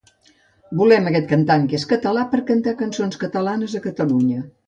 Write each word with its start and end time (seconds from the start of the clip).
Volem 0.79 1.09
aquest 1.09 1.27
cantant 1.33 1.67
que 1.73 1.77
és 1.79 1.85
català 1.91 2.25
per 2.33 2.41
cantar 2.49 2.75
cançons 2.81 3.21
catalanes 3.27 3.79
a 3.81 3.85
Catalunya 3.87 4.43